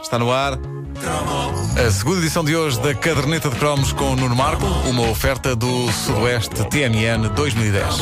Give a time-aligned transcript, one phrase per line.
[0.00, 0.58] Está no ar
[1.76, 5.92] a segunda edição de hoje da Caderneta de Cromos com Nuno Marco, uma oferta do
[5.92, 7.96] Sudoeste TMN 2010.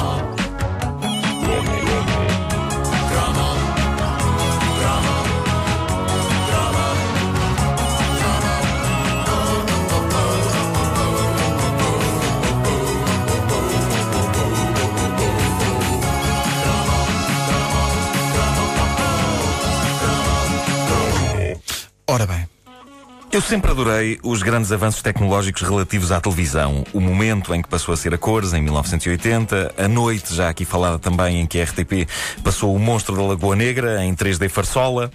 [23.34, 26.84] Eu sempre adorei os grandes avanços tecnológicos relativos à televisão.
[26.92, 29.74] O momento em que passou a ser a cores, em 1980.
[29.76, 32.08] A noite, já aqui falada também, em que a RTP
[32.44, 35.10] passou o Monstro da Lagoa Negra, em 3D Farsola.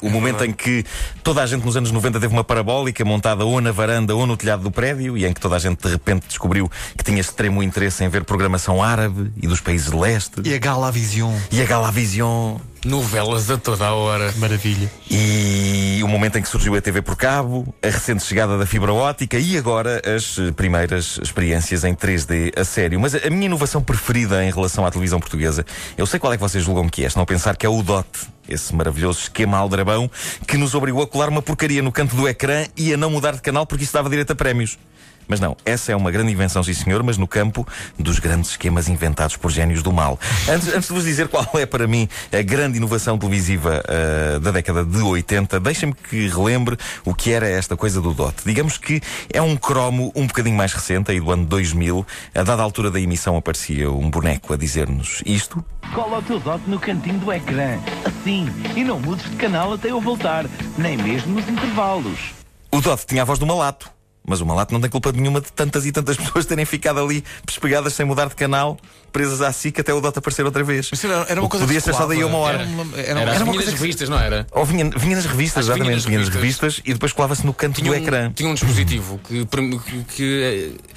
[0.00, 0.82] O momento em que
[1.22, 4.34] toda a gente nos anos 90 teve uma parabólica montada ou na varanda ou no
[4.34, 7.62] telhado do prédio e em que toda a gente de repente descobriu que tinha extremo
[7.62, 10.40] interesse em ver programação árabe e dos países de leste.
[10.42, 11.34] e a Galavision?
[11.50, 12.56] E a Galavision.
[12.84, 14.32] Novelas a toda a hora.
[14.38, 14.90] Maravilha.
[15.08, 18.92] E o momento em que surgiu a TV por cabo, a recente chegada da fibra
[18.92, 22.98] ótica e agora as eh, primeiras experiências em 3D a sério.
[22.98, 25.64] Mas a a minha inovação preferida em relação à televisão portuguesa,
[25.96, 27.82] eu sei qual é que vocês julgam que é, se não pensar que é o
[27.82, 28.06] DOT.
[28.48, 30.10] Esse maravilhoso esquema aldrabão
[30.46, 33.34] que nos obrigou a colar uma porcaria no canto do ecrã e a não mudar
[33.34, 34.78] de canal porque isso dava direito a prémios.
[35.28, 37.66] Mas não, essa é uma grande invenção, sim senhor, mas no campo
[37.98, 40.18] dos grandes esquemas inventados por génios do mal.
[40.48, 44.50] Antes, antes de vos dizer qual é para mim a grande inovação televisiva ah, da
[44.50, 48.42] década de 80, deixem-me que relembre o que era esta coisa do DOT.
[48.44, 49.00] Digamos que
[49.32, 52.06] é um cromo um bocadinho mais recente, aí do ano 2000.
[52.34, 55.64] A dada altura da emissão aparecia um boneco a dizer-nos isto.
[55.94, 57.78] Cola o teu dot no cantinho do ecrã.
[58.04, 58.48] Assim.
[58.74, 60.46] E não mudes de canal até eu voltar.
[60.76, 62.34] Nem mesmo nos intervalos.
[62.70, 63.97] O DOT tinha a voz do malato.
[64.28, 67.24] Mas o malato não tem culpa nenhuma de tantas e tantas pessoas terem ficado ali
[67.46, 68.76] pespegadas sem mudar de canal,
[69.10, 70.88] presas à SIC até o DOT aparecer outra vez.
[70.90, 72.58] Mas era, era uma coisa podia ser só daí a uma hora.
[72.58, 74.46] Era, uma- era, Era, era uma vinha coisa revistas, não era?
[74.52, 76.74] Ou vinha, vinha nas revistas, Acho vinha exatamente, vinha nas revistas.
[76.74, 78.30] revistas e depois colava-se no canto Tinha do um, ecrã.
[78.34, 80.42] tinha um dispositivo que, que, que,
[80.74, 80.94] eh,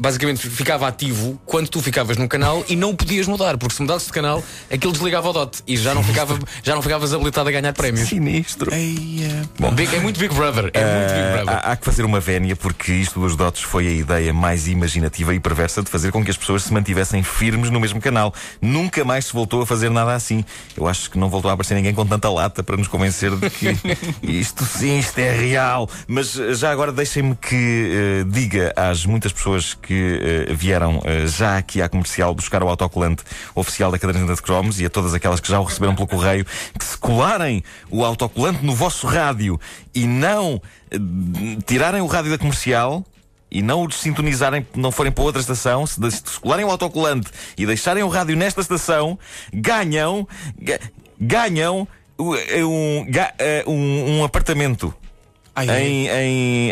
[0.00, 3.82] basicamente ficava ativo quando tu ficavas num canal e não o podias mudar, porque se
[3.82, 7.48] mudasses de canal, aquilo desligava o dot e já não, ficava, já não ficavas habilitado
[7.48, 8.08] a ganhar prémios.
[8.08, 8.72] Sinistro.
[8.74, 10.70] Eia, Bom, Big- é muito Big Brother.
[10.72, 11.54] É muito Big eh, Brother.
[11.54, 15.34] há, há que fazer uma vénia porque isto dos dots foi a ideia mais imaginativa
[15.34, 18.32] e perversa de fazer com que as pessoas se mantivessem firmes no mesmo canal.
[18.62, 20.42] Nunca mais se voltou a fazer nada assim.
[20.76, 23.50] Eu acho que não voltou a aparecer ninguém com tanta lata para nos convencer de
[23.50, 23.76] que
[24.22, 25.88] isto sim, isto é real.
[26.08, 31.56] Mas já agora deixem-me que eh, diga às muitas pessoas que eh, vieram eh, já
[31.58, 33.22] aqui à comercial buscar o autocolante
[33.54, 36.44] oficial da caderneta de cromos e a todas aquelas que já o receberam pelo correio
[36.78, 39.60] que se colarem o autocolante no vosso rádio
[39.94, 40.96] e não eh,
[41.66, 43.04] tirarem o rádio da comercial
[43.50, 45.98] e não o desintonizarem, não forem para outra estação, se,
[46.40, 49.18] colarem o autocolante e deixarem o rádio nesta estação,
[49.52, 50.78] ganham, ga-
[51.20, 52.34] ganham uh,
[52.64, 53.04] um,
[53.66, 54.94] um, um apartamento
[55.52, 56.70] Ai, em, em,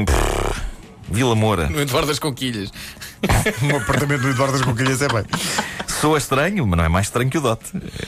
[0.00, 0.33] em pff,
[1.08, 1.68] Vila Moura.
[1.68, 2.70] No Eduardo das Conquilhas.
[3.62, 5.24] um apartamento no Eduardo das Conquilhas é bem.
[5.86, 7.60] Soa estranho, mas não é mais estranho que o DOT.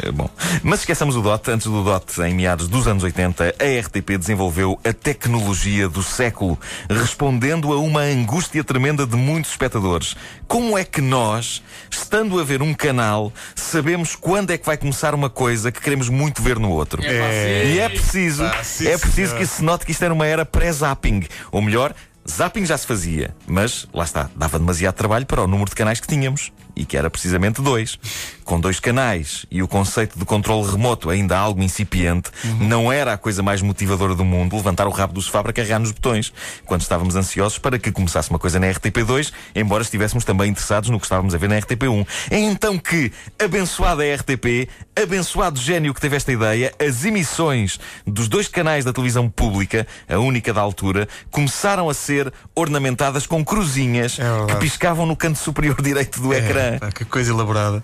[0.02, 0.28] É, bom.
[0.62, 1.48] Mas esqueçamos o DOT.
[1.50, 6.58] Antes do DOT, em meados dos anos 80, a RTP desenvolveu a tecnologia do século,
[6.90, 10.14] respondendo a uma angústia tremenda de muitos espectadores.
[10.46, 15.14] Como é que nós, estando a ver um canal, sabemos quando é que vai começar
[15.14, 17.02] uma coisa que queremos muito ver no outro?
[17.04, 17.72] É.
[17.74, 19.38] E é preciso, Ah, sim, é preciso senhor.
[19.38, 21.24] que se note que isto era uma era pré-zapping.
[21.50, 21.94] Ou melhor,
[22.28, 26.00] zapping já se fazia, mas lá está, dava demasiado trabalho para o número de canais
[26.00, 26.52] que tínhamos.
[26.76, 27.98] E que era precisamente dois.
[28.44, 33.18] Com dois canais e o conceito de controle remoto ainda algo incipiente, não era a
[33.18, 36.32] coisa mais motivadora do mundo levantar o rabo do sofá para carregar nos botões,
[36.64, 41.00] quando estávamos ansiosos para que começasse uma coisa na RTP2, embora estivéssemos também interessados no
[41.00, 42.06] que estávamos a ver na RTP1.
[42.30, 43.10] É então que,
[43.42, 44.68] abençoada a RTP,
[45.00, 50.18] abençoado gênio que teve esta ideia, as emissões dos dois canais da televisão pública, a
[50.18, 55.80] única da altura, começaram a ser ornamentadas com cruzinhas É que piscavam no canto superior
[55.82, 56.65] direito do ecrã.
[56.66, 57.82] É, pá, que coisa elaborada.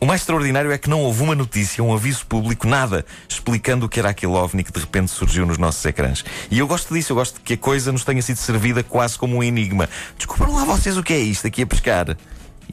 [0.00, 3.88] O mais extraordinário é que não houve uma notícia, um aviso público, nada, explicando o
[3.88, 6.24] que era aquele OVNI que de repente surgiu nos nossos ecrãs.
[6.48, 9.36] E eu gosto disso, eu gosto que a coisa nos tenha sido servida quase como
[9.36, 9.88] um enigma.
[10.16, 12.16] Descobriram lá vocês o que é isto aqui a pescar.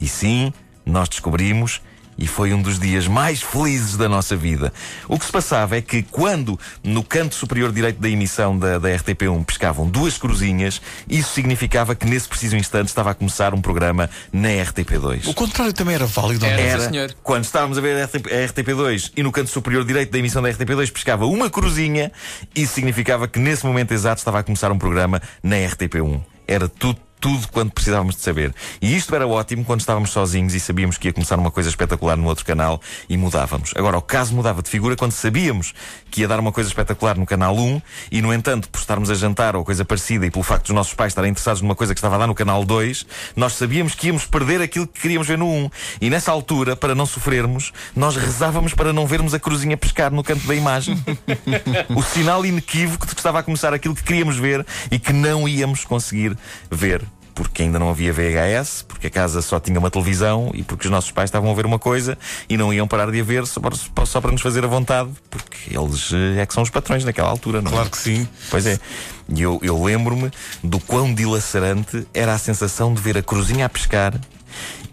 [0.00, 0.52] E sim,
[0.84, 1.80] nós descobrimos
[2.18, 4.72] e foi um dos dias mais felizes da nossa vida.
[5.08, 8.88] O que se passava é que quando no canto superior direito da emissão da, da
[8.88, 14.08] RTP1 pescavam duas cruzinhas, isso significava que nesse preciso instante estava a começar um programa
[14.32, 15.28] na RTP2.
[15.28, 16.44] O contrário também era válido.
[16.44, 16.56] Era.
[16.56, 16.66] não é?
[16.68, 17.16] Era sim, senhor.
[17.22, 20.90] quando estávamos a ver a RTP2 e no canto superior direito da emissão da RTP2
[20.92, 22.10] pescava uma cruzinha,
[22.54, 26.20] isso significava que nesse momento exato estava a começar um programa na RTP1.
[26.48, 28.54] Era tudo tudo quanto precisávamos de saber.
[28.80, 32.16] E isto era ótimo quando estávamos sozinhos e sabíamos que ia começar uma coisa espetacular
[32.16, 33.72] no outro canal e mudávamos.
[33.74, 35.74] Agora, o caso mudava de figura quando sabíamos
[36.10, 37.80] que ia dar uma coisa espetacular no canal 1
[38.12, 40.94] e, no entanto, por estarmos a jantar ou coisa parecida e pelo facto dos nossos
[40.94, 44.08] pais estarem interessados numa coisa que estava a dar no canal 2, nós sabíamos que
[44.08, 45.70] íamos perder aquilo que queríamos ver no 1.
[46.00, 50.22] E nessa altura, para não sofrermos, nós rezávamos para não vermos a cruzinha pescar no
[50.22, 51.02] canto da imagem.
[51.94, 55.48] o sinal inequívoco de que estava a começar aquilo que queríamos ver e que não
[55.48, 56.36] íamos conseguir
[56.70, 57.05] ver
[57.36, 60.90] porque ainda não havia VHS, porque a casa só tinha uma televisão e porque os
[60.90, 62.16] nossos pais estavam a ver uma coisa
[62.48, 65.10] e não iam parar de a ver só para, só para nos fazer a vontade,
[65.28, 67.74] porque eles eh, é que são os patrões naquela altura, não é?
[67.74, 68.26] Claro que sim.
[68.50, 68.80] Pois é.
[69.28, 70.30] E eu, eu lembro-me
[70.64, 74.14] do quão dilacerante era a sensação de ver a cruzinha a pescar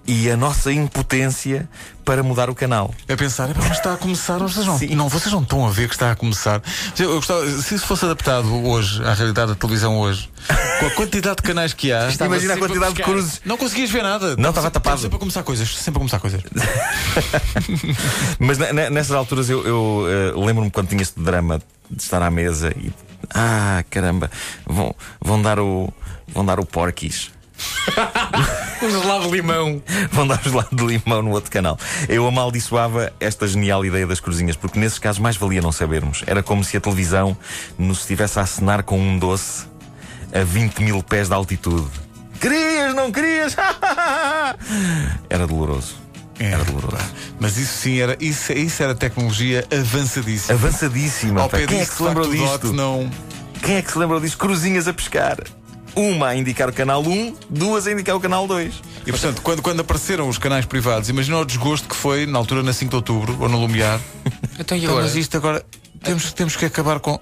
[0.05, 1.69] e a nossa impotência
[2.03, 2.93] para mudar o canal.
[3.07, 5.87] É pensar, "Epá, mas está a começar, vocês não, não, vocês não estão a ver
[5.87, 6.61] que está a começar.
[6.99, 10.29] Eu gostava, se isso fosse adaptado hoje à realidade da televisão hoje,
[10.83, 13.41] com a quantidade de canais que há, Estava Imagina a sempre quantidade de cruzes.
[13.45, 14.35] não conseguias ver nada.
[14.37, 14.99] Não, estava tapado.
[15.01, 16.41] Sempre a começar coisas, sempre a começar coisas.
[18.39, 22.21] Mas ne- ne- nessas alturas eu, eu, eh, lembro-me quando tinha este drama de estar
[22.21, 22.91] à mesa e.
[23.33, 24.29] Ah, caramba,
[24.65, 25.91] vão, vão dar o.
[26.27, 27.31] Vão dar o porquis.
[28.83, 29.81] Um gelado de limão.
[30.11, 31.79] Vão dar o gelado de limão no outro canal.
[32.09, 36.21] Eu amaldiçoava esta genial ideia das cruzinhas, porque nesses casos mais valia não sabermos.
[36.27, 37.37] Era como se a televisão
[37.77, 39.65] nos estivesse a acenar com um doce
[40.33, 41.87] a 20 mil pés de altitude.
[42.41, 43.55] Querias, não querias?
[45.29, 45.95] Era doloroso.
[46.39, 47.13] Era doloroso.
[47.39, 50.53] Mas isso sim era, isso, isso era tecnologia avançadíssima.
[50.55, 51.41] Avançadíssima.
[51.41, 52.73] Ao pé Quem é que se lembrou disto?
[52.73, 53.09] Não.
[53.61, 54.37] Quem é que se lembrou disto?
[54.37, 55.37] Cruzinhas a pescar.
[55.95, 58.81] Uma a indicar o canal 1, duas a indicar o canal 2.
[59.05, 62.63] E portanto, quando, quando apareceram os canais privados, imagina o desgosto que foi na altura
[62.63, 63.99] na 5 de outubro ou no Lumiar.
[64.59, 65.63] Então e Então, mas isto agora
[66.03, 67.19] temos, temos que acabar com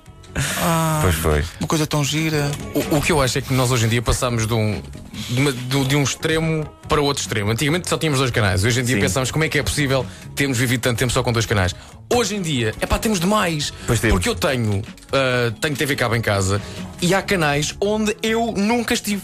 [1.02, 1.44] Pois foi.
[1.60, 2.50] uma coisa tão gira.
[2.74, 4.82] O, o que eu acho é que nós hoje em dia passamos de um,
[5.30, 7.52] de, uma- de- de um extremo para o outro extremo.
[7.52, 8.64] Antigamente só tínhamos dois canais.
[8.64, 9.02] Hoje em dia Sim.
[9.02, 10.06] pensamos como é que é possível
[10.36, 11.76] termos vivido tanto tempo só com dois canais.
[12.14, 13.74] Hoje em dia, é pá, temos demais.
[13.88, 14.14] Pois temos.
[14.16, 14.82] Porque eu tenho,
[15.14, 16.62] ah, tenho TV cabo em casa
[17.02, 19.22] e há canais onde eu nunca estive.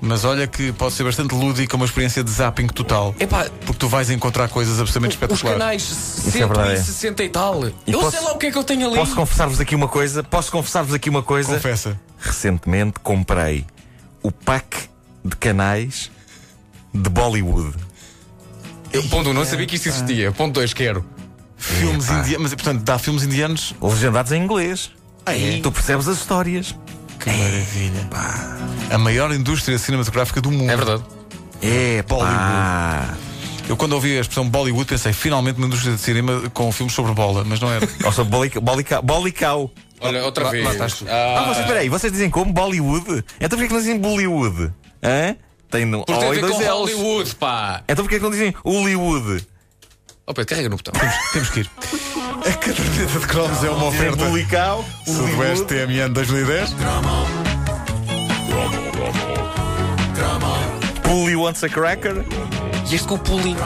[0.00, 3.14] Mas olha que pode ser bastante lúdica uma experiência de zapping total.
[3.18, 5.58] É pá, Porque tu vais encontrar coisas absolutamente os espetaculares.
[5.58, 6.76] canais é verdade, é.
[6.76, 7.64] 160 e tal.
[7.64, 8.96] eu posso- sei lá o que é que eu tenho ali.
[8.96, 10.22] Posso confessar-vos aqui uma coisa?
[10.22, 11.54] Posso confessar-vos aqui uma coisa?
[11.54, 12.00] Confessa.
[12.18, 13.64] Recentemente comprei
[14.22, 14.88] o pack
[15.24, 16.10] de canais
[16.94, 17.74] de Bollywood.
[18.92, 20.32] Eu, ponto um, não sabia que isso existia.
[20.32, 21.04] Ponto dois, quero.
[21.56, 22.20] Filmes Epá.
[22.20, 22.42] indianos.
[22.42, 23.74] Mas portanto, dá filmes indianos.
[23.82, 24.90] Legendados em inglês.
[25.26, 25.60] Ah, é?
[25.60, 26.74] Tu percebes as histórias.
[27.20, 28.08] Que maravilha.
[28.90, 30.70] A maior indústria cinematográfica do mundo.
[30.70, 31.02] É verdade.
[31.62, 33.18] É, Bollywood.
[33.68, 37.12] Eu quando ouvi a expressão Bollywood pensei finalmente na indústria de cinema com filmes sobre
[37.12, 37.86] bola, mas não era.
[38.04, 39.70] Ou seja, Bolica- Bolica- Bolicau.
[40.00, 40.64] Olha, outra lá- vez.
[40.64, 41.06] lá estás tu.
[41.08, 42.52] Ah, Ah, vocês, espera aí, vocês dizem como?
[42.52, 43.24] Bollywood?
[43.40, 44.72] Então porquê que não dizem Bollywood?
[45.02, 45.36] Hã?
[45.70, 46.68] Tem no por ter a O e ver dois com L's.
[46.94, 47.82] Hollywood, pá.
[47.88, 49.46] Então porquê que não dizem Hollywood?
[50.26, 50.92] Oh, Pedro, carrega no botão.
[51.32, 51.70] Temos que ir.
[52.48, 54.24] A caderneta de cromos é uma oferta.
[54.24, 55.66] Bolicau, Sudoeste.
[55.66, 56.74] TMN 2010.
[61.02, 62.24] Puli wants a cracker.
[62.90, 63.58] E este com o pulinho.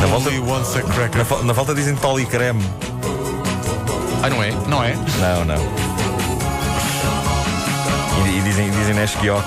[0.00, 1.24] Na volta, wants a cracker.
[1.24, 2.60] na, na volta dizem policreme.
[4.20, 4.50] Ah, não é?
[4.66, 4.96] Não é?
[5.20, 5.62] Não, não.
[8.26, 9.44] E, e dizem, dizem Nesquioc,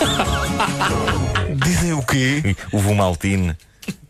[1.64, 2.56] Dizem o quê?
[2.72, 3.56] o Vumaltine.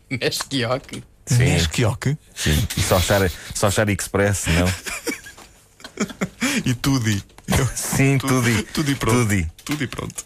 [0.09, 1.03] Nesquioque.
[1.25, 1.37] Sim.
[1.45, 2.67] Nesquioque Sim.
[2.77, 4.67] E só achar, só achar Express, não?
[6.65, 7.23] e Tudi.
[7.75, 9.17] Sim, tudo e, Tudo e pronto.
[9.29, 9.51] tudo.
[9.63, 10.25] Tudo e pronto.